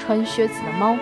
[0.00, 0.96] 穿靴子的猫。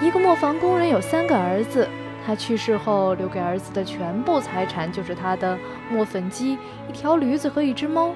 [0.00, 1.86] 一个磨坊工人有三个儿子，
[2.24, 5.58] 他去世后留给儿子的全部财产就是他的
[5.90, 6.56] 磨粉机、
[6.88, 8.14] 一条驴子和一只猫。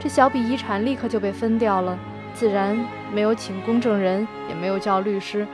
[0.00, 1.96] 这小笔遗产立刻就被分掉了，
[2.34, 2.76] 自然
[3.12, 5.46] 没有请公证人，也没有叫律师，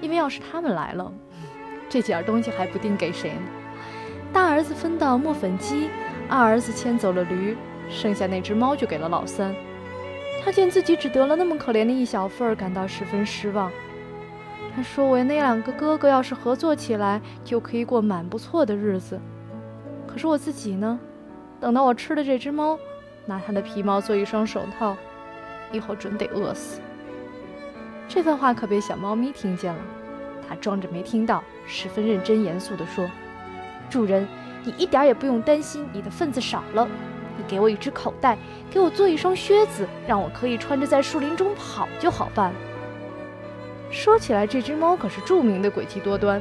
[0.00, 1.12] 因为要是他们来了，
[1.90, 3.42] 这几样东西还不定给谁呢。
[4.32, 5.90] 大儿子分到磨粉机，
[6.32, 7.54] 二儿子牵走了驴，
[7.90, 9.54] 剩下那只猫就给了老三。
[10.42, 13.70] 他见自己只得了那么可怜的一小份儿，感到十分失望。
[14.74, 19.20] 他说：“我那两个哥哥要是合作起来，就可以过蛮不错的日子。
[20.06, 20.98] 可是我自己呢？
[21.60, 22.78] 等到我吃了这只猫，
[23.26, 24.96] 拿它的皮毛做一双手套，
[25.70, 26.80] 以后准得饿死。”
[28.08, 29.80] 这番话可被小猫咪听见了，
[30.48, 33.06] 它装着没听到，十分认真严肃地说
[33.90, 34.26] ：“主人，
[34.64, 36.86] 你一点也不用担心你的份子少了。
[37.36, 38.36] 你给我一只口袋，
[38.70, 42.56] 给我做一双靴子，让我可以穿着在树林中跑就好办了。”
[43.90, 46.40] 说起来，这只猫可是著名的诡计多端，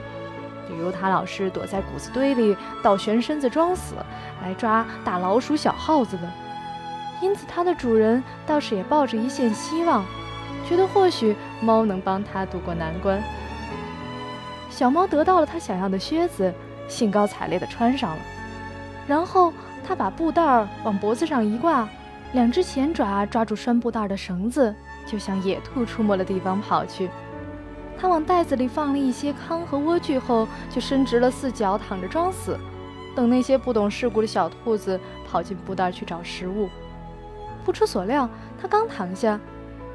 [0.68, 3.96] 比如它老是躲在谷子堆里倒悬身子装死，
[4.42, 6.24] 来抓大老鼠、小耗子的。
[7.22, 10.06] 因此，它的主人倒是也抱着一线希望，
[10.68, 13.22] 觉得或许猫能帮它渡过难关。
[14.70, 16.54] 小猫得到了它想要的靴子，
[16.92, 18.22] 兴高采烈地穿上了，
[19.08, 19.54] 然后
[19.88, 21.88] 他把布袋往脖子上一挂，
[22.34, 24.76] 两只前爪抓住拴布袋的绳子，
[25.08, 27.10] 就向野兔出没的地方跑去。
[27.98, 32.60] 他往袋子里放了一些糠和莴苣后，就伸直了四脚躺着装死，
[33.16, 36.68] 等那些不懂世故的小兔子跑进布袋去找食物。
[37.64, 38.30] 不出所料，
[38.62, 39.40] 他刚躺下，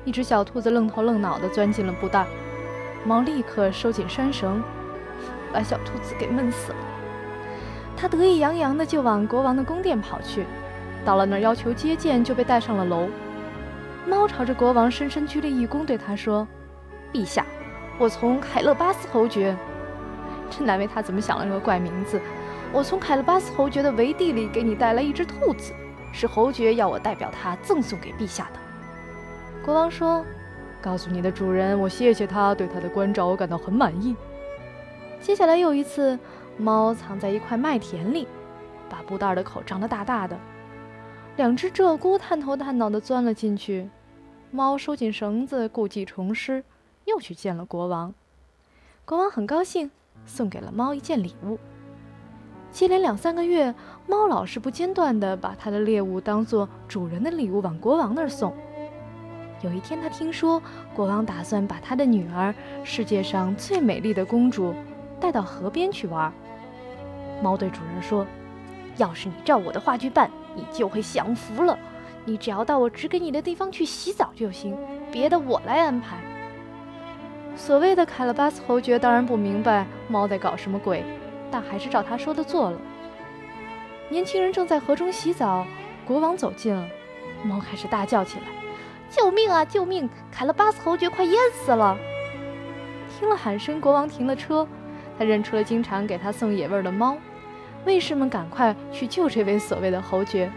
[0.06, 2.24] 一只小兔子愣头愣脑地钻进了布袋，
[3.04, 4.62] 猫立刻收紧拴绳，
[5.56, 6.78] 把小兔子给闷死了。
[7.96, 10.44] 他得意洋洋地就往国王的宫殿跑去，
[11.02, 13.08] 到了那儿要求接见，就被带上了楼。
[14.06, 16.46] 猫朝着国王深深鞠了一躬，对他说
[17.10, 17.46] ：“陛下。”
[17.98, 19.56] 我从凯勒巴斯侯爵，
[20.50, 22.20] 真难为他怎么想了个怪名字。
[22.70, 25.72] 我从凯勒巴斯侯爵的围地里给你带来一只兔子，
[26.12, 28.60] 是侯爵要我代表他赠送给陛下的。
[29.64, 30.22] 国王说
[30.82, 34.14] ：“告诉你的主人，我谢谢他对他的关照，我感到很满意。”
[35.26, 36.16] 接下来又一次，
[36.56, 38.28] 猫藏在一块麦田里，
[38.88, 40.38] 把布袋的口张得大大的。
[41.36, 43.90] 两只鹧鸪探头探脑地钻了进去，
[44.52, 46.62] 猫收紧绳子，故技重施。
[47.06, 48.14] 又去见了国王，
[49.04, 49.90] 国王很高兴，
[50.24, 51.58] 送给了猫一件礼物。
[52.70, 53.74] 接连两三个月，
[54.06, 58.54] 猫老是不间断地把它的猎物当做主人的礼物往国王那儿送。
[59.60, 60.62] 有一天，他听说
[60.94, 62.54] 国王打算把他的女儿，
[62.84, 64.72] 世界上最美丽的公主，
[65.20, 66.32] 带到河边去玩。
[67.42, 68.26] 猫对主人说
[68.96, 71.78] ：“要是你照我的话去办，你就会享福了。
[72.24, 74.76] 你只要到我指给你的地方去洗澡就行，
[75.12, 76.16] 别的我来安排。”
[77.56, 81.02] 所谓的凯勒巴斯侯爵当然不明白猫在搞什么鬼，
[81.50, 82.78] 但还是照他说的做了。
[84.08, 85.66] 年轻人正在河中洗澡，
[86.06, 86.86] 国王走近了，
[87.42, 88.44] 猫开始大叫起来
[89.10, 89.64] ：“救命啊！
[89.64, 90.08] 救命！
[90.30, 91.96] 凯勒巴斯侯爵快淹死了！”
[93.18, 94.68] 听了喊声，国王停了车，
[95.18, 97.16] 他认出了经常给他送野味的猫。
[97.84, 100.50] 卫士们赶快去救这位所谓的侯爵。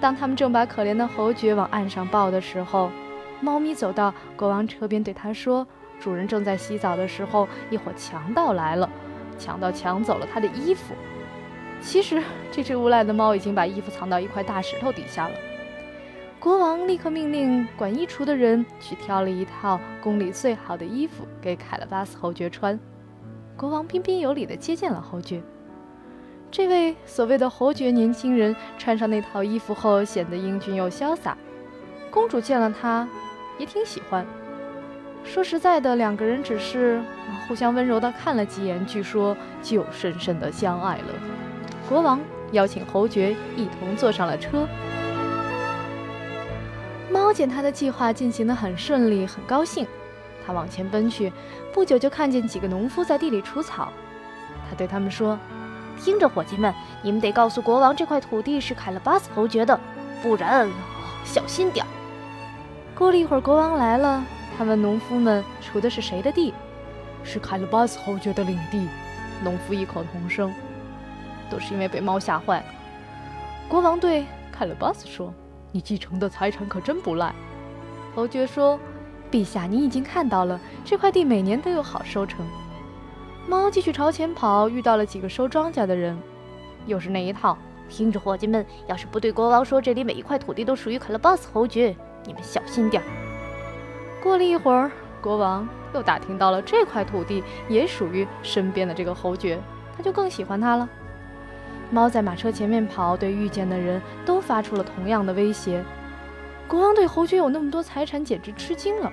[0.00, 2.90] 当他们正把可怜的侯爵往岸上抱的时候，
[3.40, 5.66] 猫咪走到国王车边，对他说。
[6.00, 8.90] 主人正在洗澡的时候，一伙强盗来了，
[9.38, 10.92] 强盗抢走了他的衣服。
[11.80, 12.20] 其实，
[12.50, 15.34] 这只无赖的猫已经把衣服藏到一块大石头底下了。
[16.40, 22.78] 国王立刻命令管衣橱的人去挑了一套宫里最好的衣服给凯勒巴斯侯爵穿。
[23.56, 25.40] 国王彬彬有礼地接见了侯爵。
[26.50, 31.36] 这位所谓的侯爵年轻人穿上那套衣服后，显得英俊又潇洒。
[32.10, 33.08] 公主见了他，
[33.58, 34.24] 也挺喜欢。
[35.24, 37.02] 说实在的，两个人只是
[37.48, 41.14] 互相温柔地看了几眼，据说就深深地相爱了。
[41.88, 42.20] 国王
[42.52, 44.68] 邀请侯爵一同坐上了车。
[47.10, 49.86] 猫见他的计划进行得很顺利，很高兴。
[50.46, 51.32] 他往前奔去，
[51.72, 53.92] 不久就看见几个农夫在地里除草。
[54.68, 55.38] 他对他们说
[55.98, 59.78] ：“听着，伙计们，你们得告诉国王，这块土地是凯勒巴斯侯爵的，
[60.22, 60.68] 不然
[61.24, 61.84] 小心点。”
[62.94, 64.24] 过了一会儿，国王来了。
[64.56, 66.54] 他问农夫们：“锄的是谁的地
[67.24, 68.86] ？”“是凯勒巴斯侯爵的领地。”
[69.42, 70.52] 农夫异口同声。
[71.50, 72.64] 都是因为被猫吓坏了。
[73.68, 75.32] 国王对凯勒巴斯说
[75.70, 77.34] ：“你继承的财产可真不赖。”
[78.16, 78.80] 侯爵说
[79.34, 82.46] ：“陛下，你已经看到了，这块地每年都有好收成。”
[83.48, 86.16] 猫继续朝前跑，遇到了几个收庄稼的人，
[86.86, 87.58] 又是那一套
[87.90, 93.02] ：“听着，伙计们，要是不对国王说这里每一块土地都属于卡拉巴斯侯爵，你们小心点。
[94.22, 94.88] 过了一会儿，
[95.20, 99.60] 国王又打听到了这块土地也属于身边的这个侯爵，
[99.96, 100.88] 他就更喜欢他了。
[101.90, 105.84] 猫在马车前面跑，对遇见的人都发出了同样的威胁。
[106.66, 109.12] 国王对侯爵有那么多财产简直吃惊了。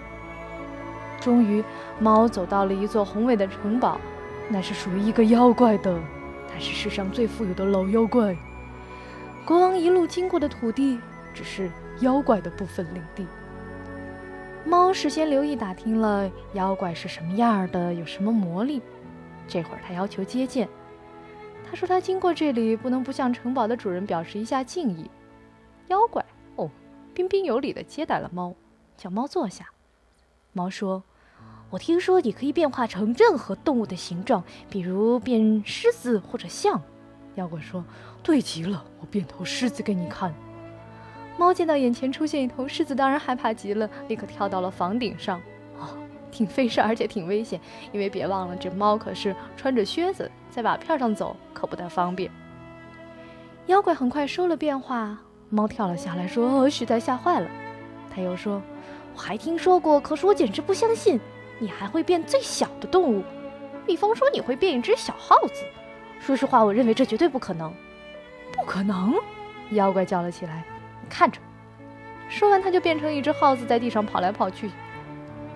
[1.21, 1.63] 终于，
[1.99, 4.01] 猫走到了一座宏伟的城堡，
[4.49, 5.97] 那是属于一个妖怪的，
[6.51, 8.35] 他是世上最富有的老妖怪。
[9.45, 10.99] 国王一路经过的土地
[11.33, 11.69] 只是
[11.99, 13.25] 妖怪的部分领地。
[14.65, 18.81] 猫事先留意打听了妖怪是什么样的，有什么魔力。
[19.47, 20.67] 这会儿他要求接见。
[21.69, 25.09] 他说他经过这里不能不向城堡的主人表示一下敬意。
[25.87, 26.23] 妖怪
[26.55, 26.69] 哦，
[27.13, 28.53] 彬彬有礼地接待了猫，
[28.97, 29.65] 叫猫坐下。
[30.53, 31.01] 猫说
[31.71, 36.79] ：“我听说你可以变化成任何动物的形状，比如变狮子或者象。”
[37.35, 37.83] 妖怪说。
[38.23, 40.31] 对极了，我变头狮子给你看。
[41.39, 45.41] 猫见到眼前出现一头狮子，当然害怕极了，立刻跳到了房顶上。
[45.79, 45.97] 哦，
[46.29, 47.59] 挺费事，而且挺危险，
[47.91, 52.29] 因为别忘了，这猫可是穿着靴子，在瓦片上走，可不太方便。
[53.65, 55.17] 妖怪很快收了变化，
[55.49, 57.49] 猫跳了下来，说：“哦，实在吓坏了。”
[58.13, 58.61] 他又说
[59.15, 61.19] ：“我还听说过，可是我简直不相信，
[61.61, 63.23] 你还会变最小的动物，
[63.85, 65.63] 比方说你会变一只小耗子。
[66.19, 67.71] 说实话，我认为这绝对不可能。”
[68.51, 69.13] 不可能！
[69.69, 70.63] 妖怪叫了起来
[71.01, 71.39] ：“你看着！”
[72.27, 74.71] 说完，他就变成一只耗子，在地上跑来跑去。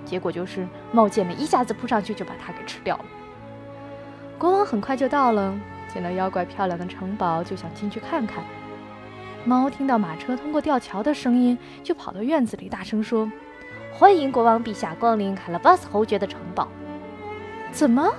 [0.06, 3.06] 结果就是猫见了一下子扑上去，就把它给吃掉了。
[4.38, 5.60] 国王很快就到了，
[5.92, 8.44] 见到妖怪漂亮的城堡，就想进去看看。
[9.44, 13.32] 猫听到马车通过吊桥的声音，就跑到院子里，大声说
[13.98, 16.68] ：“欢迎国王陛下光临卡拉巴斯侯爵的城堡！”
[17.72, 18.14] 怎么？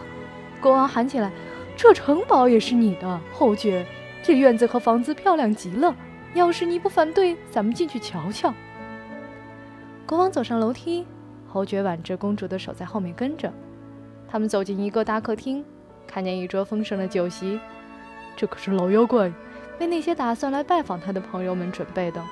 [0.59, 1.31] 国王喊起来
[1.77, 3.85] ：“这城堡也是你的，侯爵！”
[4.25, 5.95] 这院子和房子漂亮极了，
[6.33, 8.55] 要是你不反对，咱们进去瞧瞧。
[10.07, 11.07] 国王走上楼梯，
[11.47, 13.53] 侯爵挽着公主的手在后面跟着。
[14.27, 15.63] 他们走进一个大客厅，
[16.07, 17.61] 看见一桌丰盛的酒席。
[18.35, 19.31] 这可是老妖怪
[19.79, 22.23] 为那些打算来拜访他的朋友们准备的。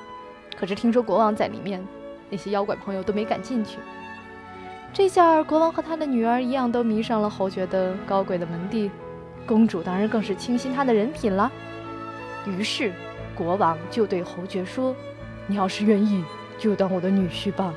[0.56, 1.86] 可是听说国王在里面，
[2.34, 3.78] 那些妖怪朋友都没敢进去。
[4.92, 8.90] 这下国王和他的女儿一样，都迷上了侯爵的高贵的门第。
[9.46, 11.52] 公主当然更是倾心他的人品了。
[12.44, 12.92] 于是，
[13.36, 14.96] 国王就对侯爵说
[15.46, 16.24] ：“你要是愿意，
[16.58, 17.72] 就当我的女婿吧。”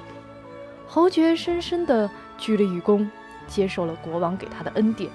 [0.87, 3.07] 侯爵深深地鞠了一躬，
[3.45, 5.11] 接受了国王给他的恩典。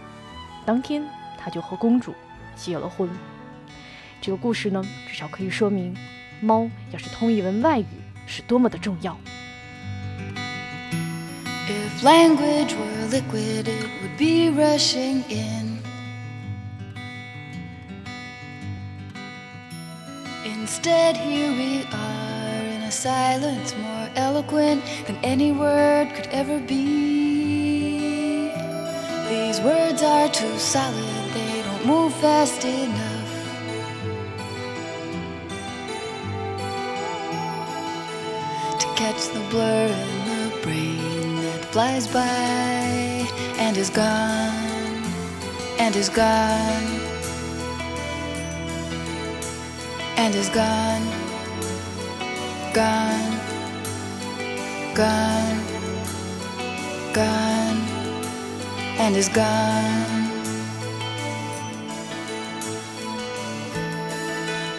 [0.64, 1.04] 当天，
[1.36, 2.14] 他就和公主
[2.54, 3.10] 结了婚。
[4.20, 5.96] 这个故事呢，至少可以说明，
[6.40, 7.86] 猫要是通一门外语
[8.25, 9.17] 是多么的重要。
[11.67, 15.79] If language were liquid, it would be rushing in.
[20.45, 28.49] Instead, here we are in a silence more eloquent than any word could ever be.
[29.27, 33.10] These words are too solid, they don't move fast enough.
[39.12, 43.26] Catch the blur in the brain that flies by
[43.58, 45.04] and is gone,
[45.78, 47.00] and is gone.
[50.24, 51.04] and is gone,
[52.72, 53.32] gone,
[54.94, 55.58] gone,
[57.12, 57.80] gone,
[59.02, 60.30] and is gone.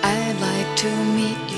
[0.04, 1.53] I'd like to meet you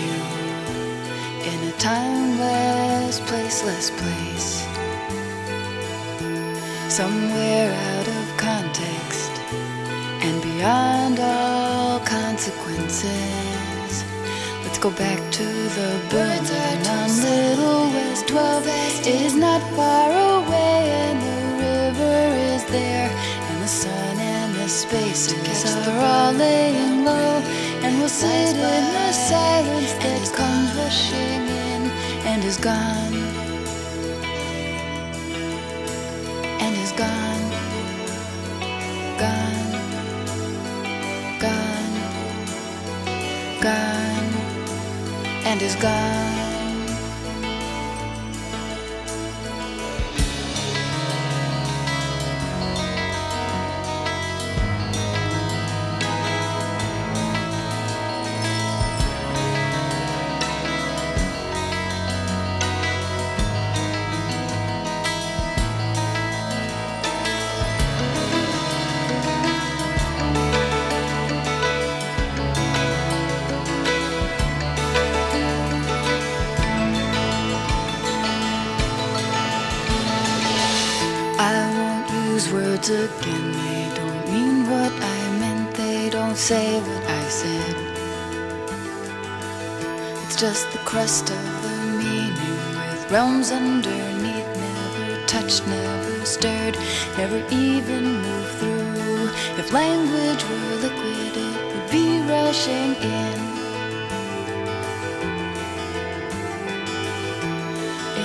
[1.79, 4.65] timeless, placeless place,
[6.89, 9.32] somewhere out of context
[10.25, 14.03] and beyond all consequences.
[14.63, 18.67] Let's go back to the birds building on Little West 12
[19.08, 23.10] is not far away and the river is there
[23.50, 27.41] and the sun and the spaces are all laying low
[27.84, 29.35] and we'll sit in the silence
[32.36, 33.13] and is gone.
[36.60, 37.46] And is gone.
[39.24, 39.72] Gone.
[41.39, 41.96] Gone.
[43.62, 44.30] Gone.
[45.46, 46.04] And is gone.
[82.89, 83.51] Again.
[83.51, 87.75] They don't mean what I meant, they don't say what I said.
[90.24, 92.34] It's just the crust of the meaning
[92.92, 96.77] with realms underneath, never touched, never stirred,
[97.18, 99.30] never even moved through.
[99.58, 103.56] If language were liquid, it would be rushing in.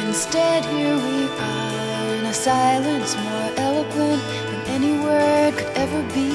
[0.07, 4.23] Instead, here we are in a silence more eloquent
[4.83, 6.31] any word could ever be.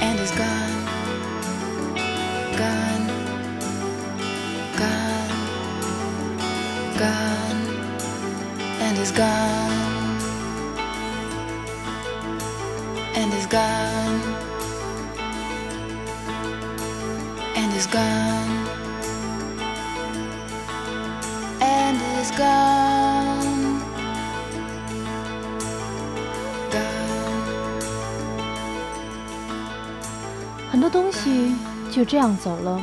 [0.00, 0.84] And is gone,
[2.62, 3.06] gone,
[4.78, 5.30] gone,
[7.02, 7.60] gone,
[8.84, 10.20] and is gone,
[13.16, 13.97] and is gone.
[22.28, 23.80] Is gone
[26.70, 27.00] gone
[30.70, 31.56] 很多东西
[31.90, 32.80] 就这样走了，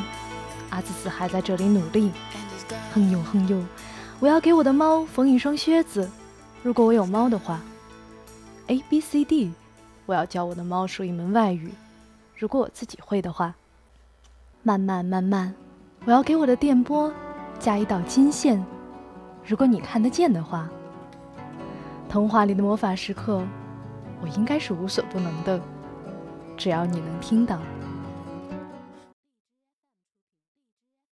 [0.71, 2.11] 阿兹兹还在这里努力
[2.93, 3.61] 哼呦哼呦。
[4.19, 6.09] 我要给我的猫缝一双靴子，
[6.63, 7.61] 如果我有猫的话。
[8.67, 9.53] A B C D，
[10.07, 11.71] 我要教我的猫说一门外语，
[12.35, 13.53] 如果我自己会的话。
[14.63, 15.53] 慢慢慢慢，
[16.05, 17.13] 我要给我的电波
[17.59, 18.65] 加一道金线，
[19.45, 20.69] 如果你看得见的话。
[22.07, 23.43] 童话里的魔法时刻，
[24.21, 25.59] 我应该是无所不能的，
[26.55, 27.59] 只要你能听到。